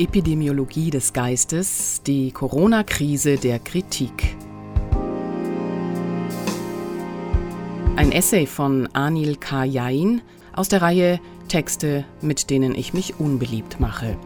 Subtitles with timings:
[0.00, 4.34] Epidemiologie des Geistes, die Corona-Krise der Kritik.
[7.96, 9.64] Ein Essay von Anil K.
[9.64, 10.22] Jain
[10.54, 14.16] aus der Reihe Texte, mit denen ich mich unbeliebt mache.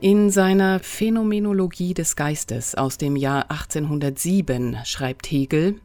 [0.00, 5.82] In seiner Phänomenologie des Geistes aus dem Jahr 1807 schreibt Hegel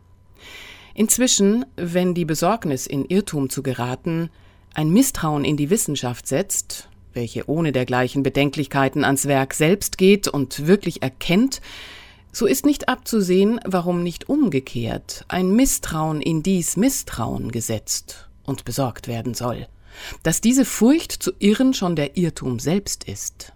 [0.94, 4.30] Inzwischen, wenn die Besorgnis in Irrtum zu geraten,
[4.76, 10.68] ein Misstrauen in die Wissenschaft setzt, welche ohne dergleichen Bedenklichkeiten ans Werk selbst geht und
[10.68, 11.62] wirklich erkennt,
[12.32, 19.08] so ist nicht abzusehen, warum nicht umgekehrt ein Misstrauen in dies Misstrauen gesetzt und besorgt
[19.08, 19.68] werden soll,
[20.24, 23.54] dass diese Furcht zu irren schon der Irrtum selbst ist.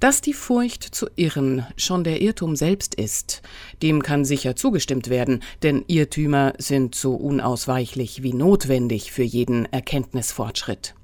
[0.00, 3.42] Dass die Furcht zu irren schon der Irrtum selbst ist,
[3.82, 10.94] dem kann sicher zugestimmt werden, denn Irrtümer sind so unausweichlich wie notwendig für jeden Erkenntnisfortschritt.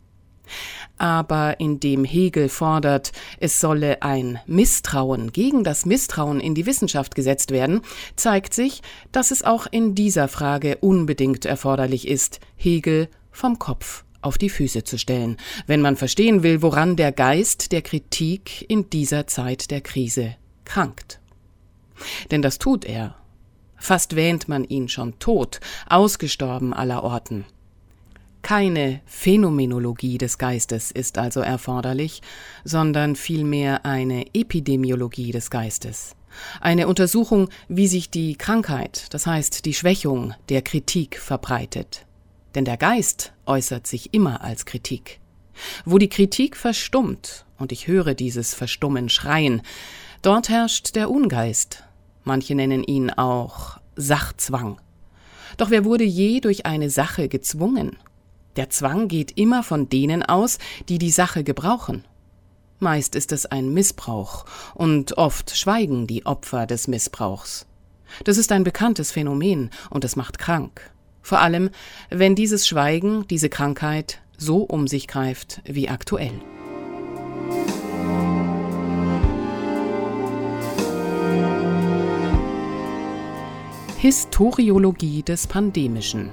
[0.97, 7.51] Aber indem Hegel fordert, es solle ein Misstrauen gegen das Misstrauen in die Wissenschaft gesetzt
[7.51, 7.81] werden,
[8.15, 14.39] zeigt sich, dass es auch in dieser Frage unbedingt erforderlich ist, Hegel vom Kopf auf
[14.39, 15.37] die Füße zu stellen,
[15.67, 21.21] wenn man verstehen will, woran der Geist der Kritik in dieser Zeit der Krise krankt.
[22.31, 23.17] Denn das tut er.
[23.77, 27.45] Fast wähnt man ihn schon tot, ausgestorben aller Orten.
[28.41, 32.21] Keine Phänomenologie des Geistes ist also erforderlich,
[32.63, 36.15] sondern vielmehr eine Epidemiologie des Geistes.
[36.61, 42.05] Eine Untersuchung, wie sich die Krankheit, das heißt die Schwächung der Kritik verbreitet.
[42.55, 45.21] Denn der Geist äußert sich immer als Kritik.
[45.85, 49.63] Wo die Kritik verstummt, und ich höre dieses Verstummen schreien,
[50.23, 51.85] dort herrscht der Ungeist.
[52.23, 54.81] Manche nennen ihn auch Sachzwang.
[55.57, 57.97] Doch wer wurde je durch eine Sache gezwungen?
[58.57, 62.05] Der Zwang geht immer von denen aus, die die Sache gebrauchen.
[62.79, 67.67] Meist ist es ein Missbrauch, und oft schweigen die Opfer des Missbrauchs.
[68.25, 70.94] Das ist ein bekanntes Phänomen, und es macht krank
[71.25, 71.71] vor allem
[72.11, 76.41] wenn dieses Schweigen, diese Krankheit so um sich greift wie aktuell.
[83.99, 86.31] Historiologie des Pandemischen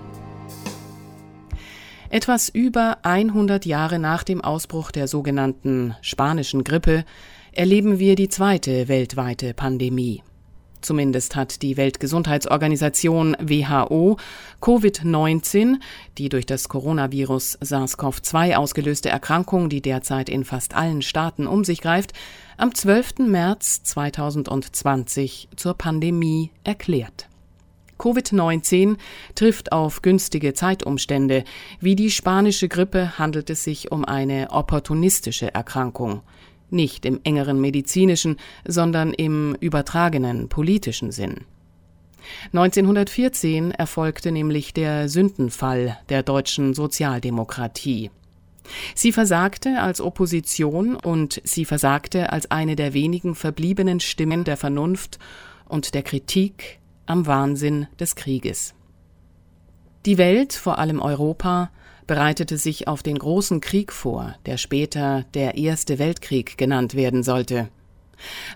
[2.10, 7.06] Etwas über 100 Jahre nach dem Ausbruch der sogenannten spanischen Grippe
[7.54, 10.22] erleben wir die zweite weltweite Pandemie.
[10.82, 14.18] Zumindest hat die Weltgesundheitsorganisation WHO
[14.62, 15.76] Covid-19,
[16.18, 21.82] die durch das Coronavirus SARS-CoV-2 ausgelöste Erkrankung, die derzeit in fast allen Staaten um sich
[21.82, 22.14] greift,
[22.58, 23.20] am 12.
[23.20, 27.28] März 2020 zur Pandemie erklärt.
[28.00, 28.98] Covid-19
[29.36, 31.44] trifft auf günstige Zeitumstände.
[31.80, 36.24] Wie die spanische Grippe handelt es sich um eine opportunistische Erkrankung
[36.72, 41.46] nicht im engeren medizinischen, sondern im übertragenen politischen Sinn.
[42.54, 48.12] 1914 erfolgte nämlich der Sündenfall der deutschen Sozialdemokratie.
[48.96, 55.20] Sie versagte als Opposition und sie versagte als eine der wenigen verbliebenen Stimmen der Vernunft
[55.68, 58.74] und der Kritik am Wahnsinn des Krieges.
[60.06, 61.72] Die Welt, vor allem Europa,
[62.12, 67.70] bereitete sich auf den großen Krieg vor, der später der Erste Weltkrieg genannt werden sollte.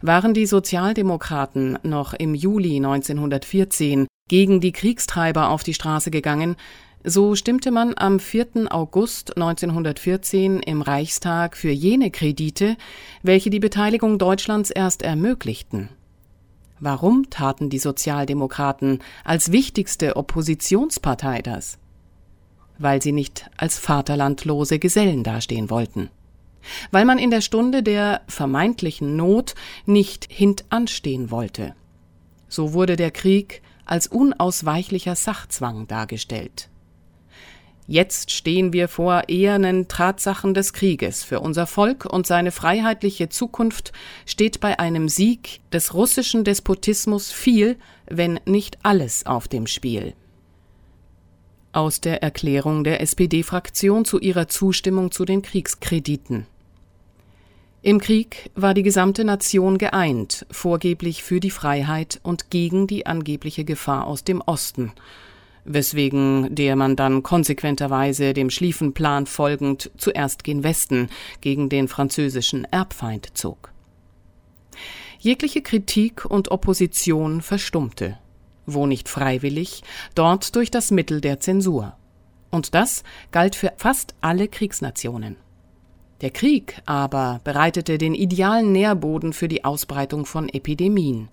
[0.02, 6.58] Waren die Sozialdemokraten noch im Juli 1914 gegen die Kriegstreiber auf die Straße gegangen,
[7.06, 8.68] so stimmte man am 4.
[8.72, 12.76] August 1914 im Reichstag für jene Kredite,
[13.24, 15.88] welche die Beteiligung Deutschlands erst ermöglichten.
[16.82, 21.80] Warum taten die Sozialdemokraten als wichtigste Oppositionspartei das?
[22.78, 26.10] Weil sie nicht als vaterlandlose Gesellen dastehen wollten.
[26.92, 29.56] Weil man in der Stunde der vermeintlichen Not
[29.86, 31.76] nicht hintanstehen wollte.
[32.48, 36.70] So wurde der Krieg als unausweichlicher Sachzwang dargestellt.
[37.88, 41.24] Jetzt stehen wir vor ehernen Tatsachen des Krieges.
[41.24, 43.92] Für unser Volk und seine freiheitliche Zukunft
[44.26, 47.78] steht bei einem Sieg des russischen Despotismus viel,
[48.10, 50.16] wenn nicht alles auf dem Spiel
[51.76, 56.48] aus der Erklärung der SPD-Fraktion zu ihrer Zustimmung zu den Kriegskrediten.
[57.82, 63.64] Im Krieg war die gesamte Nation geeint, vorgeblich für die Freiheit und gegen die angebliche
[63.64, 64.92] Gefahr aus dem Osten,
[65.66, 71.10] weswegen der man dann konsequenterweise dem Schlieffenplan folgend zuerst gen Westen
[71.42, 73.72] gegen den französischen Erbfeind zog.
[75.20, 78.18] Jegliche Kritik und Opposition verstummte
[78.66, 79.84] wo nicht freiwillig,
[80.16, 81.96] dort durch das Mittel der Zensur.
[82.52, 85.38] Und das galt für fast alle Kriegsnationen.
[86.22, 91.30] Der Krieg aber bereitete den idealen Nährboden für die Ausbreitung von Epidemien.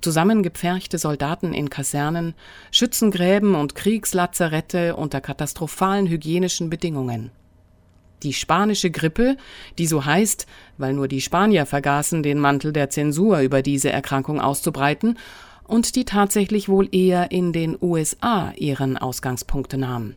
[0.00, 2.34] Zusammengepferchte Soldaten in Kasernen,
[2.72, 7.30] Schützengräben und Kriegslazarette unter katastrophalen hygienischen Bedingungen.
[8.22, 9.36] Die spanische Grippe,
[9.78, 10.46] die so heißt,
[10.76, 15.18] weil nur die Spanier vergaßen, den Mantel der Zensur über diese Erkrankung auszubreiten,
[15.64, 20.14] und die tatsächlich wohl eher in den USA ihren Ausgangspunkt nahm,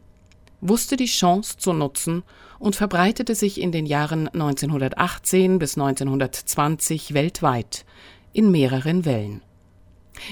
[0.61, 2.23] wusste die Chance zu nutzen
[2.59, 7.85] und verbreitete sich in den Jahren 1918 bis 1920 weltweit
[8.31, 9.41] in mehreren Wellen.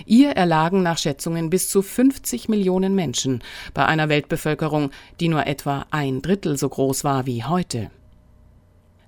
[0.05, 3.43] Ihr erlagen nach Schätzungen bis zu 50 Millionen Menschen
[3.73, 7.89] bei einer Weltbevölkerung, die nur etwa ein Drittel so groß war wie heute.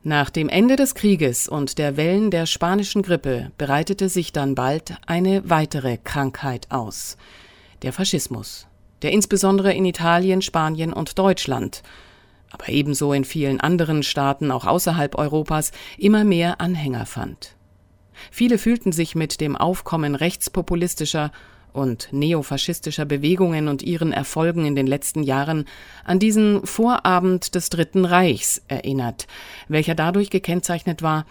[0.05, 4.95] Nach dem Ende des Krieges und der Wellen der spanischen Grippe bereitete sich dann bald
[5.05, 7.15] eine weitere Krankheit aus,
[7.83, 8.67] der Faschismus,
[9.01, 11.83] der insbesondere in Italien, Spanien und Deutschland,
[12.51, 17.55] aber ebenso in vielen anderen Staaten auch außerhalb Europas immer mehr Anhänger fand.
[18.29, 21.31] Viele fühlten sich mit dem Aufkommen rechtspopulistischer
[21.73, 25.65] und neofaschistischer Bewegungen und ihren Erfolgen in den letzten Jahren
[26.05, 29.27] an diesen Vorabend des Dritten Reichs erinnert,
[29.67, 31.25] welcher dadurch gekennzeichnet war,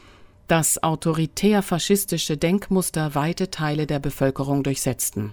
[0.49, 5.33] dass autoritär-faschistische Denkmuster weite Teile der Bevölkerung durchsetzten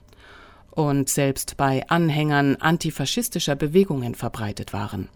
[0.71, 5.09] und selbst bei Anhängern antifaschistischer Bewegungen verbreitet waren.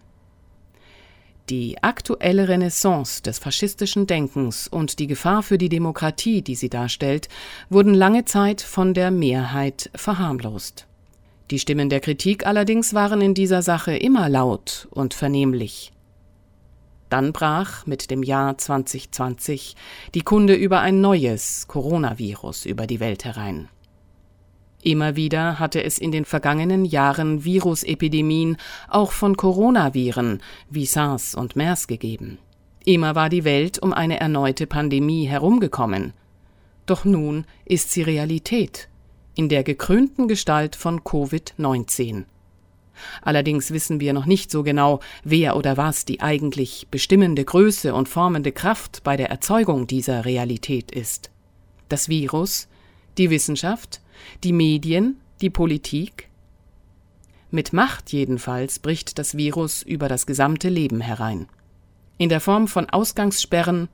[1.50, 7.28] Die aktuelle Renaissance des faschistischen Denkens und die Gefahr für die Demokratie, die sie darstellt,
[7.68, 10.86] wurden lange Zeit von der Mehrheit verharmlost.
[11.50, 15.92] Die Stimmen der Kritik allerdings waren in dieser Sache immer laut und vernehmlich.
[17.10, 19.76] Dann brach mit dem Jahr 2020
[20.14, 23.68] die Kunde über ein neues Coronavirus über die Welt herein.
[24.84, 31.56] Immer wieder hatte es in den vergangenen Jahren Virusepidemien auch von Coronaviren wie SARS und
[31.56, 32.36] MERS gegeben.
[32.84, 36.12] Immer war die Welt um eine erneute Pandemie herumgekommen.
[36.84, 38.88] Doch nun ist sie Realität
[39.34, 42.24] in der gekrönten Gestalt von Covid-19.
[43.22, 48.08] Allerdings wissen wir noch nicht so genau, wer oder was die eigentlich bestimmende Größe und
[48.08, 51.30] formende Kraft bei der Erzeugung dieser Realität ist.
[51.88, 52.68] Das Virus,
[53.18, 54.00] die Wissenschaft,
[54.42, 56.28] die Medien, die Politik?
[57.50, 61.46] Mit Macht jedenfalls bricht das Virus über das gesamte Leben herein.
[62.18, 63.88] In der Form von Ausgangssperren,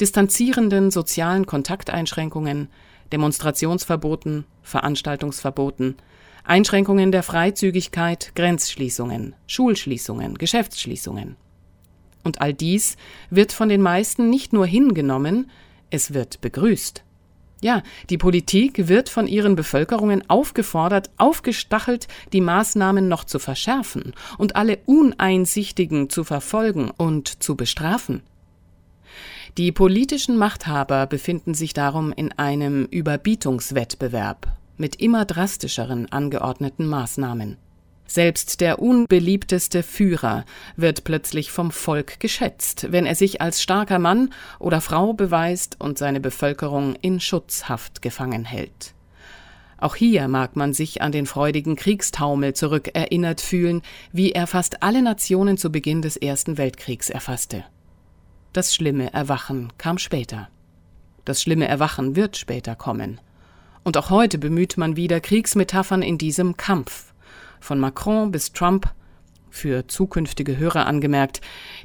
[0.00, 2.68] distanzierenden sozialen Kontakteinschränkungen,
[3.12, 5.96] Demonstrationsverboten, Veranstaltungsverboten,
[6.44, 11.36] Einschränkungen der Freizügigkeit, Grenzschließungen, Schulschließungen, Geschäftsschließungen.
[12.24, 12.96] Und all dies
[13.30, 15.50] wird von den meisten nicht nur hingenommen,
[15.90, 17.04] es wird begrüßt.
[17.60, 24.54] Ja, die Politik wird von ihren Bevölkerungen aufgefordert, aufgestachelt, die Maßnahmen noch zu verschärfen und
[24.54, 28.22] alle Uneinsichtigen zu verfolgen und zu bestrafen.
[29.56, 34.46] Die politischen Machthaber befinden sich darum in einem Überbietungswettbewerb
[34.76, 37.56] mit immer drastischeren angeordneten Maßnahmen.
[38.10, 40.46] Selbst der unbeliebteste Führer
[40.76, 45.98] wird plötzlich vom Volk geschätzt, wenn er sich als starker Mann oder Frau beweist und
[45.98, 48.94] seine Bevölkerung in Schutzhaft gefangen hält.
[49.76, 55.02] Auch hier mag man sich an den freudigen Kriegstaumel zurückerinnert fühlen, wie er fast alle
[55.02, 57.62] Nationen zu Beginn des Ersten Weltkriegs erfasste.
[58.54, 60.48] Das schlimme Erwachen kam später.
[61.26, 63.20] Das schlimme Erwachen wird später kommen.
[63.84, 67.07] Und auch heute bemüht man wieder Kriegsmetaphern in diesem Kampf
[67.60, 68.92] von Macron bis Trump,
[69.50, 71.40] für zukünftige Hörer angemerkt,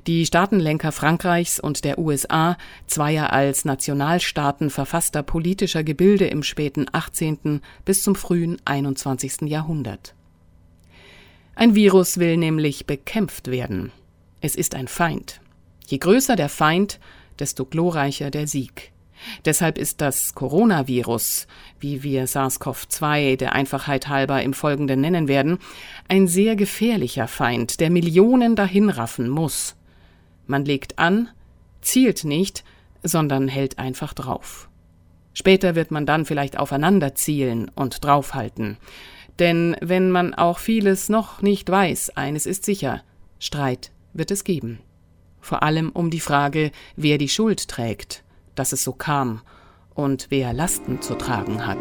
[0.08, 7.62] die Staatenlenker Frankreichs und der USA, zweier als Nationalstaaten verfasster politischer Gebilde im späten 18.
[7.86, 9.42] bis zum frühen 21.
[9.44, 10.13] Jahrhundert.
[11.56, 13.92] Ein Virus will nämlich bekämpft werden.
[14.42, 15.39] Es ist ein Feind.
[15.86, 17.00] Je größer der Feind,
[17.39, 18.92] desto glorreicher der Sieg.
[19.46, 21.48] Deshalb ist das Coronavirus,
[21.80, 25.60] wie wir SARS-CoV-2 der Einfachheit halber im Folgenden nennen werden,
[26.08, 29.75] ein sehr gefährlicher Feind, der Millionen dahinraffen muss.
[30.48, 31.30] Man legt an,
[31.82, 32.63] zielt nicht,
[33.03, 34.70] sondern hält einfach drauf.
[35.34, 38.77] Später wird man dann vielleicht aufeinander zielen und draufhalten.
[39.39, 43.03] Denn wenn man auch vieles noch nicht weiß, eines ist sicher,
[43.39, 44.80] Streit wird es geben.
[45.42, 48.23] Vor allem um die Frage, wer die Schuld trägt
[48.55, 49.41] dass es so kam
[49.93, 51.77] und wer Lasten zu tragen hat.